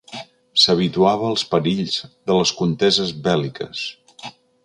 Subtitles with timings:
[0.61, 1.99] S'habituava als perills
[2.31, 3.87] de les conteses bèl·liques.